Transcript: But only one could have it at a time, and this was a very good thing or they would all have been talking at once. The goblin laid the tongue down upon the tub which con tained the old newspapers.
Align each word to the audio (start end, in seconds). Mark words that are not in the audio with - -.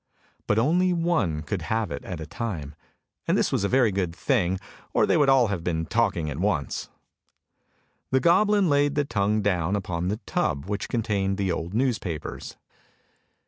But 0.47 0.57
only 0.57 0.93
one 0.93 1.43
could 1.43 1.61
have 1.61 1.91
it 1.91 2.03
at 2.05 2.19
a 2.19 2.25
time, 2.25 2.73
and 3.27 3.37
this 3.37 3.51
was 3.51 3.63
a 3.63 3.67
very 3.69 3.91
good 3.91 4.15
thing 4.15 4.57
or 4.95 5.05
they 5.05 5.15
would 5.15 5.29
all 5.29 5.49
have 5.49 5.63
been 5.63 5.85
talking 5.85 6.27
at 6.27 6.39
once. 6.39 6.89
The 8.09 8.19
goblin 8.19 8.67
laid 8.67 8.95
the 8.95 9.05
tongue 9.05 9.43
down 9.43 9.75
upon 9.75 10.07
the 10.07 10.17
tub 10.25 10.65
which 10.65 10.89
con 10.89 11.03
tained 11.03 11.37
the 11.37 11.51
old 11.51 11.75
newspapers. 11.75 12.57